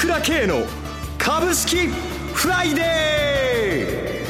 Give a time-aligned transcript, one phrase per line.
[0.00, 0.62] 倉慶の
[1.18, 1.88] 株式
[2.32, 4.22] フライデ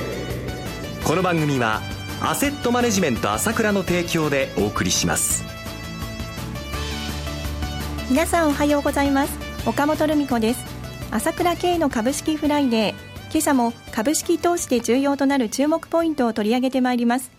[1.00, 1.80] ーこの番組は
[2.20, 5.44] アセットマネジメント朝倉の提供でお送りします。
[8.10, 9.38] 皆さんおはようございます。
[9.64, 10.64] 岡本留美子です。
[11.12, 12.94] 朝倉慶の株式フライデー。
[13.30, 17.30] 今朝も株式投資で重要となる注目ポイントを取り上げてまいります。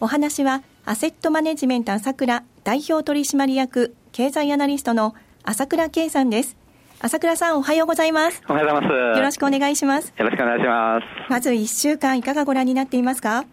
[0.00, 5.14] お話はアセットマネジメント朝倉代表取締役経済アナリストの
[5.44, 6.56] 朝倉圭さんです。
[7.00, 8.42] 朝倉さんおはようございます。
[8.48, 9.18] おはようございます。
[9.18, 10.12] よろしくお願いします。
[10.16, 11.04] よろしくお願いします。
[11.30, 13.44] まず1週間いかがご覧になっていますか？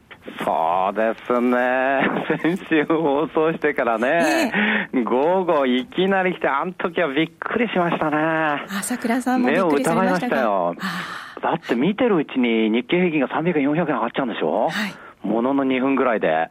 [0.45, 2.01] そうですね。
[2.41, 4.51] 先週放送してからね、
[4.93, 8.63] ええ、午後いきなり来て、あの時はびっくりしましたね。
[8.69, 11.41] 朝倉さんもびっくりされました目を疑いましたよ。
[11.41, 14.69] だって見てるうちに日経平均が300円、400円上がっちゃうんでしょ？
[14.69, 14.93] はい。
[15.23, 16.49] ものの2分ぐらいで、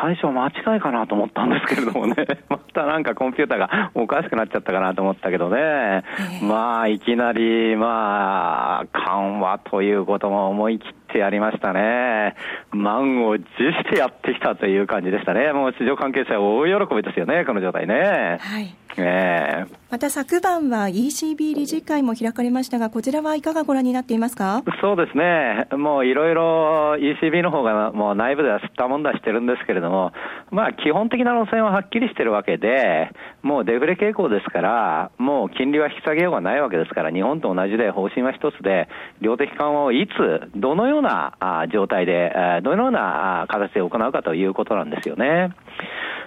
[0.00, 2.14] 最初は間違いかなと思ったんですけれどもね、
[2.48, 6.04] またなんかコンピューターがおかしくなっちゃったかなと思ったけどね、
[6.42, 12.34] まあ、いきなり、まあ、緩和ということも思い切ってやりましたね。
[12.72, 15.52] 満を持してやってきたという感じでしたね。
[15.52, 18.38] もう市場関係者大喜びですよね、この状態ね。
[18.40, 18.74] はい。
[18.96, 24.62] えー、また昨晩は ECB 理事会も開かれましたが、こちらはいかがご覧になっていますか？
[24.80, 30.12] そうですね、もういろいろ ECB の方がもう内部では吸ったもんだしてるんですけれども、
[30.52, 33.10] まあ、基本的な路線ははっきりしてるわけで、
[33.42, 38.88] もうデフレ傾向ですから、もう金利は引き下げようがないわけですから、日本と同じで方針は一つで、
[39.20, 45.50] 量的緩和をいつ、どのようような状態で、どのような形で行うかということなんですよね。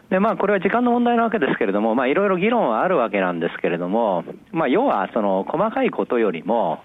[0.09, 6.79] で、まあ、これは時間の問題なわけですけれども、まあ、いろいろ議論はあるわけなんですけれども、まあ、要は、その、細かいことよりも、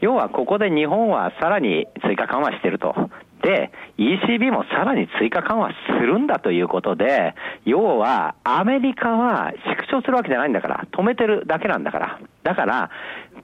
[0.00, 2.94] 要はここで日本はさらに追加緩和してると。
[3.42, 12.20] で、ECB もさらに追加緩和するんだということで、要はアメリカは縮小するわけじゃないんだから、止めてるだけなんだから。
[12.42, 12.90] だから、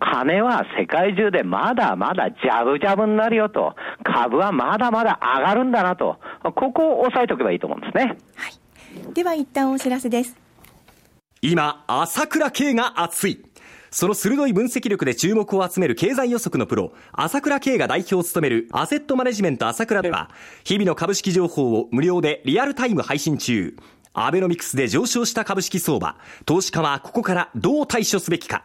[0.01, 8.19] 金は世界中でまだまだジャブジャブになるよと、株はまだまだ上がるんだなと、ここを押さえておけばいいと思うんですね。
[8.35, 9.15] はい。
[9.15, 10.37] では一旦お知らせです。
[11.43, 13.45] 今、朝倉慶が熱い。
[13.91, 20.31] その鋭い分析力で注目を集める経済予測のプロ、朝倉慶が代表を務めるアセットマネジメント朝倉では、
[20.65, 23.77] 日々の株式情報を無料でリアルタイム配信中。
[24.13, 26.17] アベノミクスで上昇した株式相場、
[26.47, 28.65] 投資家はここからどう対処すべきか。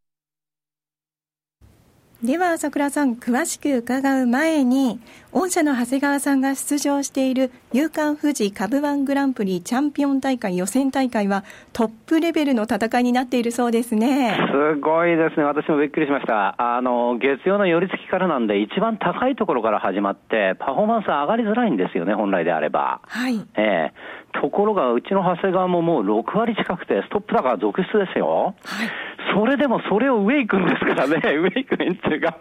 [2.23, 4.99] では朝倉さん詳しく伺う前に
[5.31, 11.43] 御社の長谷川さんが出場している夕刊富士株ワングランプリチャンピオン大会予選大会は
[11.73, 14.37] トップレベルの戦いになっているそうですね。
[14.51, 15.45] すごいですね。
[15.45, 16.55] 私もびっくりしました。
[16.61, 23.01] あの月曜の寄り付きからなんで一番高いところから始まってパフォーマンス上がりづらいんですよね本来であれば。
[23.07, 23.39] はい。
[23.57, 23.93] ええ
[24.33, 32.37] ところがうちの長谷川ももう6割近くてストップ高続出ですよはいそれでもそれを上行くんですからね、上行く連中が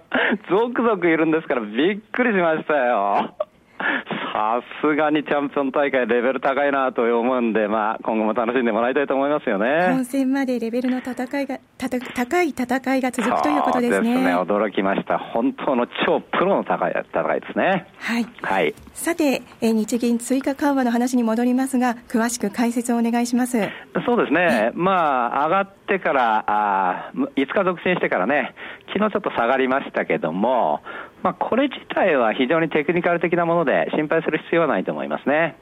[0.49, 3.35] 続々いるんですから、びっくりしましたよ。
[4.33, 9.89] さすがにチャンピオン大会レベル高いなと思うんで、まあ、今後も楽しんでもらいたいと思いますよね。
[9.89, 14.15] 本戦までレベルの戦いが、たた高い戦いが続くということですね。
[14.15, 15.19] ですね、驚きました。
[15.19, 17.87] 本当の超プロの高い戦いですね。
[17.99, 18.27] はい。
[18.43, 18.75] はい。
[18.93, 23.59] さて、え日銀追加緩和の話に戻りますが、詳しく解説をお願いします。
[24.07, 24.71] そうですね。
[24.75, 28.55] まあ、上がってから、あ5日続伸してからね、
[28.93, 30.81] 昨日ちょっと下がりましたけども、
[31.23, 35.57] まあ、これ自体は非常にテクニカル的なもので心配する必要はないと思いますね。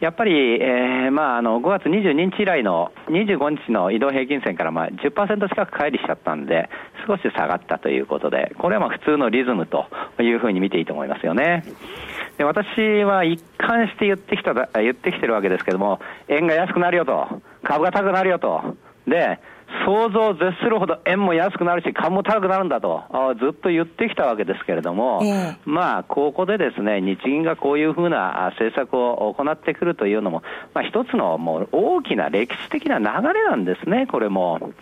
[0.00, 6.68] やっぱり、えー、まあ、あの、5月22日以来の25日の移動平均線からまあ10%近く乖離しちゃったんで、
[7.06, 9.86] 少し下がったということで、これはまあ普通のリズムと
[10.20, 11.64] いうふうに見ていいと思いますよね。
[12.36, 18.76] で私は一貫して言ってきた、言ってきてるわけですけども、円が安くなるよと、株が高くなるよと。
[19.06, 19.38] で、
[19.84, 23.04] 想像を絶するほど円も安くなるし、株も高くなるんだと、
[23.38, 30.42] ずっと言ってきたわけですけれども、えー、まあ、ここでですね、日銀がこういうふうな政策を行ってくるというのも、
[30.72, 34.72] まあ、一つのもう大きな歴史的な流れなんですね、これも。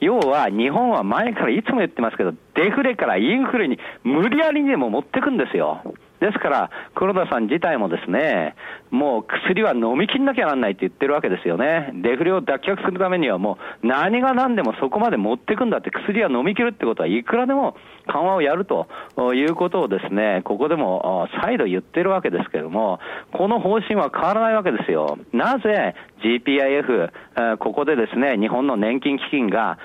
[0.00, 5.82] 要は、日本は前からいつも言ってますけど、デフレからインフレに無理やりにでも持ってくんですよ。
[6.20, 8.54] ですから、黒田さん自体もですね、
[8.90, 11.92] もう薬は飲み切んなきゃなんないって言ってるわけですよね。
[11.94, 17.76] デフレを脱却するためにはもう何が何でもそこまで持っていくんだって薬は飲み切るってことはいくらでも
[18.06, 18.88] 緩和をやると
[19.34, 22.98] いうことをですね、ここでも再度言ってるわけですけども、
[23.32, 25.18] この方針は変わらないわけですよ。
[25.32, 29.78] なぜ GPIF、ここでですね、日本の年金基金が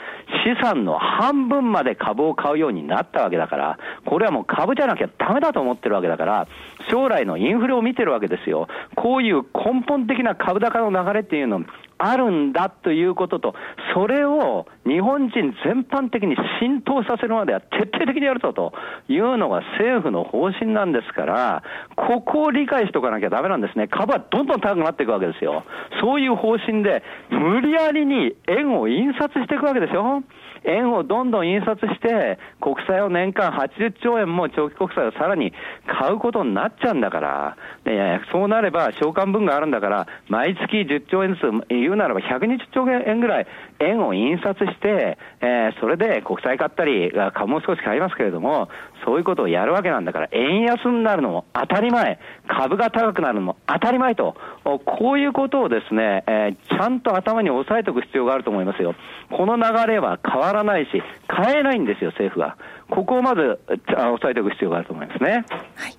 [0.45, 6.47] 資産の半分まで株を買うようになったわけだから、これはもう株じゃなきゃダメだと思ってるわけだから、
[6.89, 8.67] 将来のインフレを見てるわけですよ。
[8.95, 11.63] こういう根本的な株高の流れっていうの
[11.97, 13.55] あるんだということと、
[13.93, 18.73] それを日本人全般的に浸透させるまでは徹底的にやるぞと
[19.07, 21.63] いうのが政府の方針なんですから、
[21.95, 23.87] ここを理解しておかなきゃダメなんですね。
[23.87, 25.63] 株はどんどん高くなっていくわけですよ。
[26.01, 30.23] そういう方針で、無理やりに円を印刷していくわけですよ。
[30.65, 35.53] 円をどんどん印刷して、国債を年間80兆円も長期国債をさらに
[35.87, 41.43] 買うことになっちゃうんだから、ね、そうなれば償還分があるんだから、毎月10兆円ずつ、
[41.85, 43.47] 言うならば120兆円ぐらい
[43.79, 48.69] 円を印刷して、えー、それで国債買ったり、株も少し買いますけれども、
[49.05, 58.95] そういうことをやるわけなんだから、円安になるのも当たり前、株が高くなるのも当たり前と、こういうことをですね、えー、ちゃんと頭に押さえておく必要があると思いますよ。
[59.29, 60.89] この流れは変わらないし、
[61.29, 62.57] 変えないんですよ、政府が。
[62.89, 65.45] ここをまず押さえておく必要があると思いますね。
[65.75, 65.97] はい。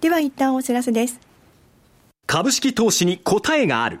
[0.00, 1.20] では一旦お知らせです。
[2.26, 4.00] 株式投資に答えがある。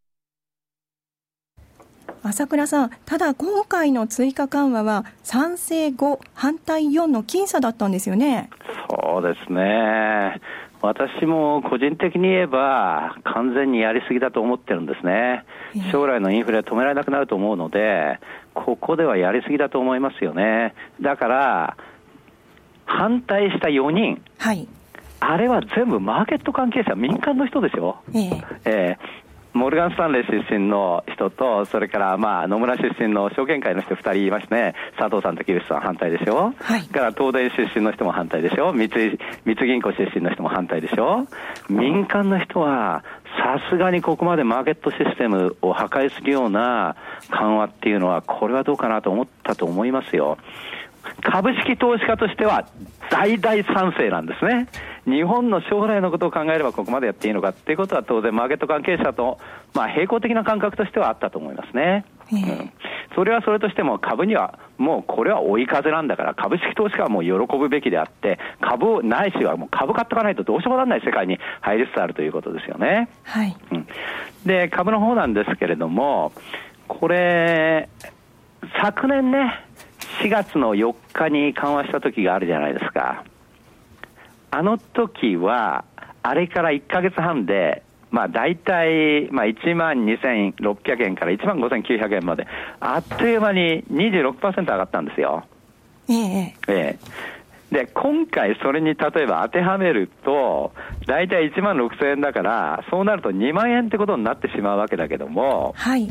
[2.23, 8.49] 朝倉さん、ただ今回の追加緩和は賛成5、反対4の僅差だったんですよね。
[8.89, 10.39] そうですね。
[10.81, 15.45] 私も個人的に言えば、完全にやりすぎだと思ってるんですね。
[15.91, 18.19] 将来のインフレは止められなくなると思うので、
[18.53, 20.73] ここではやりすぎだと思いますよね。
[21.01, 21.77] だから、
[22.85, 24.21] 反対した4人。
[24.37, 24.67] はい。
[25.19, 28.01] あれは全部マーケット関係者、民間の人ですよ。
[28.13, 38.89] えええーモルガン・スタンレー出身の人と、それからまあ野村出身の証券会の人2人いますね、佐藤さんと木内さん反対でしょ、はい、から東大出身の人も反対でしょ、三井
[39.45, 41.27] 三井銀行出身の人も反対でしょ、
[41.69, 43.03] 民間の人は、
[43.37, 46.95] さすがにここまでマーケットシステムを破壊するような
[47.29, 50.37] 緩和っていうのは、これはどうかなと思ったと思いますよ。
[51.21, 52.67] 株式投資家としては
[53.09, 54.67] 大大賛成なんですね。
[55.05, 59.39] 日本の将来のことを考えればここまでやっていいのかっていうことは当然マーケット関係者と、
[59.73, 62.05] まあ、並行的な感覚としてはあったと思いますね。
[62.31, 62.71] えー、うん、
[63.15, 73.09] それはそれとしても株にはもうこれは追い風なんだから株式投資家はもう喜ぶべきであって株ないしはもう株買っておかないとどうしようもならない世界に入りつつあるということですよね。
[73.23, 73.55] はい。
[73.71, 73.87] うん、
[74.45, 76.31] で、株の方なんですけれども、
[76.87, 77.89] これ、
[78.81, 79.65] 昨年ね、
[80.21, 83.23] 4月の4日に緩和した時があるじゃないですか。
[84.51, 85.83] あの時は、
[86.21, 92.45] あれから1ヶ月半で、まあ大体、まあ1万2600円から1万5900円まで、
[92.79, 95.45] あっという間に26%上がったんですよ。
[96.09, 96.99] ええええ。
[97.71, 100.73] で、今回それに例えば当てはめると、
[101.07, 106.09] 大体1万6000円だから、そうなると2万円ってことになってしまうわけだけども、はい。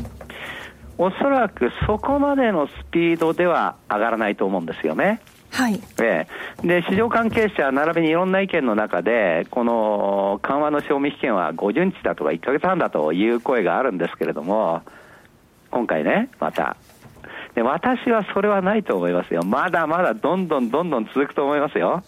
[0.97, 5.21] おそらくそこまでのスピードでは上がらないと思うんですよね。
[5.51, 5.81] はい。
[6.01, 6.27] え
[6.63, 14.81] え、で、市場関係者、並びにいろんな意見の中で、この緩和の賞味期限は50日だとか1ヶ月半だという声があるんですけれども、
[15.69, 16.77] 今回ね、また。
[17.53, 19.43] で、私はそれはないと思いますよ。
[19.43, 22.03] まだまだどんどんどんどん続くと思いますよ。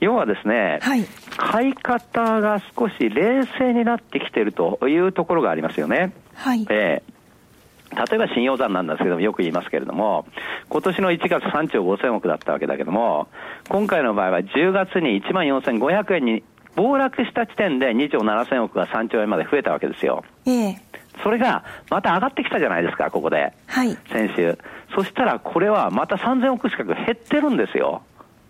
[0.00, 1.04] 要はですね、はい、
[1.36, 6.12] 買い方が少し冷静になってきているというところがありますよね。
[6.34, 6.66] はい。
[6.70, 7.13] ええ
[7.92, 10.26] 例えば信用残なんですけども、よく言いますけれども、
[10.68, 13.28] 今年の1月3兆5000億だったわけだけども、
[13.68, 16.42] 今回の場合は10月に1万4500円に
[16.74, 20.24] 暴落した時点で2兆7000億が3兆円まで増えたわけですよ。
[20.46, 20.78] ええ
[21.22, 23.52] それがまた上がってきたじゃないですか、ここで。
[23.66, 23.96] はい。
[24.10, 24.58] 先週。
[24.96, 28.02] そしたらこれはまた3000億近く減ってるんですよ。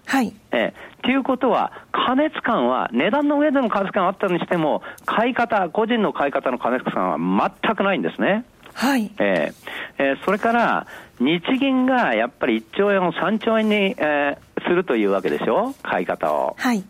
[0.07, 0.33] はい。
[0.53, 8.45] ええ、っていうことは、過熱感は、値段の上での過熱感あったにしても、買い方、個人の買い方の過熱感は全くないんですね。
[8.75, 9.11] はい。
[9.19, 10.87] えー、えー、それから、
[11.21, 15.75] 日銀がやっぱり1兆円を3兆円に、えー、するというわけでしょ？
[15.83, 16.57] 買い方を。
[16.59, 16.83] はい。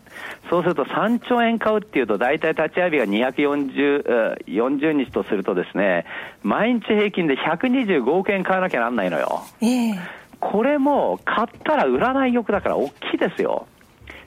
[0.49, 6.05] そうすると3兆円買うっていうと、大体立ち会い日が240、40日とするとですね、
[6.43, 9.43] 毎日平均で125億円買わなきゃなんないのよ。
[9.61, 9.97] ええー、
[10.39, 13.67] これも買ったら売らない欲だから大きいですよ。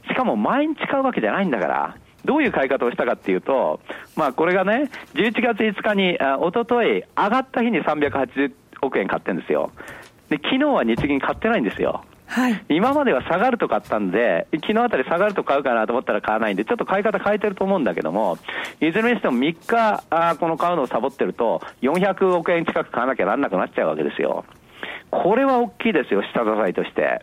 [0.08, 1.96] しかも毎日買うわけじゃないんだから。
[2.28, 3.80] どういう買い方をしたかっていうと、
[4.14, 9.72] まあこれがね、11月5日に、あ一昨日上がった日に380億円買ってるんですよ。
[10.28, 12.04] で、昨日は日銀買ってないんですよ。
[12.26, 18.36] はい、今までは下がると買ったんで、昨日あたり下がると買うかなと思ったら買わないんで、ちょっと買い方変えてると思うんだけども、
[18.82, 24.44] いずれにしても3日、あこの買うのをサボってると、400億円近く買わなきゃなんなくなっちゃうわけですよ。
[25.10, 27.22] これは大きいですよ、下支えとして。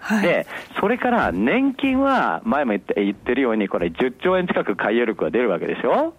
[0.00, 0.46] はい、で、
[0.80, 6.14] それから年金は、前も言って言ってるように、これ10兆円近く買い力が出るわけでしょ？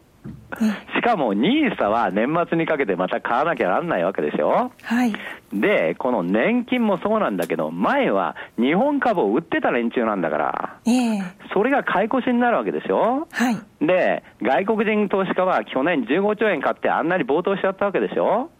[0.95, 4.71] しかも NISA は年末にかけてまた買わなきゃなんないわけでしょ？
[4.83, 5.13] はい。
[5.53, 11.21] で、この年金もそうなんだけど、前は日本株を売ってた連中なんだから、ええ。
[11.53, 13.27] それが買い越しになるわけでしょ？
[13.31, 13.57] はい。
[13.85, 18.51] で、外国人投資家は去年15兆円買ってあんなに暴騰しちゃったわけでしょ？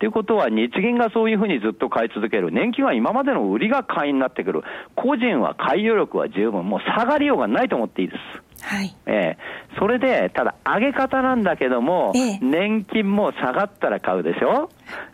[0.00, 4.62] ということは、日銀がそういうふうにずっと買い続ける、年金は今までの売りが買いになってくる、
[4.96, 8.49] 個人は買い余力は十分、もう下がりようがないと思っていいです。
[8.62, 8.94] はい。
[9.06, 9.36] ええ。
[9.74, 14.68] ー、それで、ただ上げ方なんだけども、え年金も下がったら買うでしょ？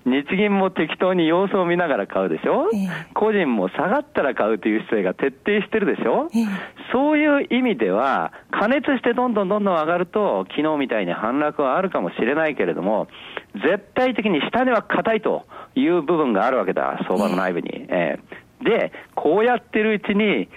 [0.04, 6.44] 日銀も適当に様子を見ながら買うでしょ、え個人も下がったら買うという姿勢が徹底してるでしょ、え
[6.92, 13.08] そういう意味では、加熱してどんどんどんどん上がると、昨日みたいに反落はあるかもしれないけれども、
[13.54, 17.86] 絶対的に下値は硬いという部分があるわけだ、相場の内部に。
[17.88, 18.62] ええ。
[18.62, 20.48] ー、で、こうやってるうちに、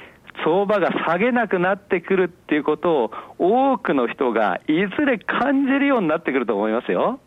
[0.44, 7.20] 相場が下げなくなってくるっていうことを多くの人がいずれ感じるようになってくると思いますよ。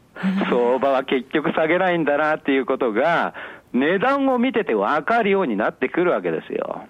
[0.50, 3.34] 相場は結局下げないんだなっていうことが
[3.72, 6.82] 値段を見てて分かるようになってくるわけですよ。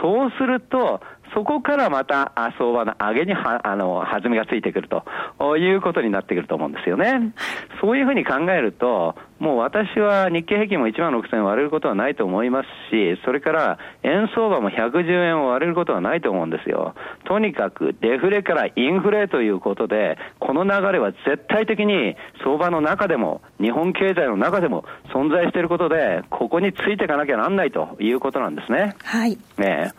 [0.00, 1.00] そうすると、
[1.34, 7.32] そこからまた相場の上げにはあの弾みがついてくるということになってくると思うんですよね。
[7.80, 16.94] そういうふうに考えると、もう私は日経平均も1万6000割れることはないと思いますし、それから円相場も110円を割れることはないと思うんですよ。
[17.24, 24.84] とにかくデフレからインフレということで、この流れは絶対的に相場の中でも、日本経済の中でも
[25.14, 28.94] 存在していることで、ここについていかなきゃなんないということなんですね。
[29.04, 29.38] はい。
[29.56, 29.92] ね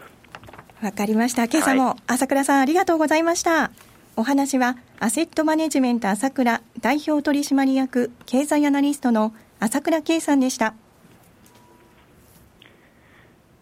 [0.81, 1.43] わかりました。
[1.45, 3.69] 今朝も朝倉さんありがとうございました。
[4.15, 10.73] お話はアセットマネジメント朝倉代表取締役経済アナリストの朝倉圭さんでした。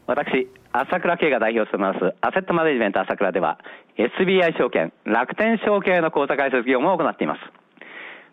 [0.08, 3.60] 私、朝倉圭が代表を務めますアセットマネジメント朝倉では
[3.98, 7.42] SBI 証券、楽天証券の口座開設業務を行っています。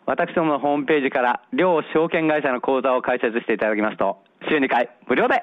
[0.06, 5.42] 私どものホームページから両証券会社の口座を開設していただきますと週2回無料で